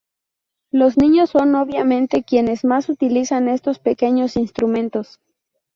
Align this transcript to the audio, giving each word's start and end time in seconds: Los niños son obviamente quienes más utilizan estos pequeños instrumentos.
Los 0.71 0.97
niños 0.97 1.29
son 1.29 1.53
obviamente 1.53 2.23
quienes 2.23 2.65
más 2.65 2.89
utilizan 2.89 3.47
estos 3.47 3.77
pequeños 3.77 4.35
instrumentos. 4.35 5.19